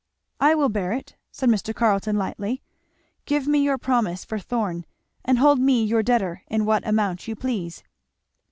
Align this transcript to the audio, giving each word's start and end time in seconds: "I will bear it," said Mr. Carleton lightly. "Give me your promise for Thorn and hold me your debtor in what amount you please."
"I 0.39 0.55
will 0.55 0.69
bear 0.69 0.93
it," 0.93 1.15
said 1.31 1.49
Mr. 1.49 1.75
Carleton 1.75 2.17
lightly. 2.17 2.63
"Give 3.25 3.45
me 3.47 3.59
your 3.59 3.77
promise 3.77 4.25
for 4.25 4.39
Thorn 4.39 4.85
and 5.23 5.37
hold 5.37 5.59
me 5.59 5.83
your 5.83 6.01
debtor 6.01 6.41
in 6.47 6.65
what 6.65 6.87
amount 6.87 7.27
you 7.27 7.35
please." 7.35 7.83